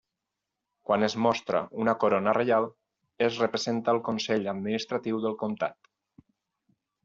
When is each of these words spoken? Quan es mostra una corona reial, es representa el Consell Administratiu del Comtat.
Quan 0.89 1.07
es 1.07 1.15
mostra 1.25 1.61
una 1.83 1.93
corona 2.05 2.33
reial, 2.39 2.67
es 3.27 3.39
representa 3.45 3.95
el 3.97 4.03
Consell 4.11 4.51
Administratiu 4.57 5.23
del 5.29 5.41
Comtat. 5.47 5.95